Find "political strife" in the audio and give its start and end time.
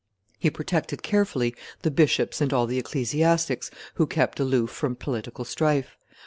4.95-5.95